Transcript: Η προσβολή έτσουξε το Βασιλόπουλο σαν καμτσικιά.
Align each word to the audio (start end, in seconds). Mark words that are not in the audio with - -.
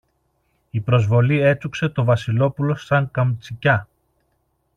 Η 0.69 0.79
προσβολή 0.79 1.41
έτσουξε 1.41 1.89
το 1.89 2.03
Βασιλόπουλο 2.03 2.75
σαν 2.75 3.11
καμτσικιά. 3.11 3.87